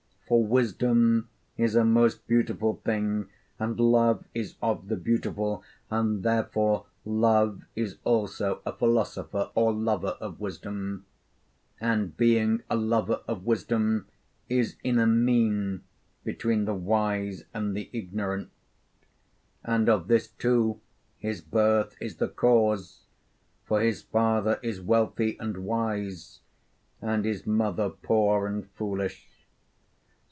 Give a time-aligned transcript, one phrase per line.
[0.33, 1.27] For wisdom
[1.57, 3.27] is a most beautiful thing,
[3.59, 10.15] and Love is of the beautiful; and therefore Love is also a philosopher or lover
[10.21, 11.05] of wisdom,
[11.81, 14.07] and being a lover of wisdom
[14.47, 15.83] is in a mean
[16.23, 18.51] between the wise and the ignorant.
[19.65, 20.79] And of this too
[21.17, 23.01] his birth is the cause;
[23.65, 26.39] for his father is wealthy and wise,
[27.01, 29.27] and his mother poor and foolish.